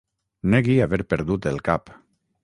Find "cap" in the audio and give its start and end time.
1.69-1.93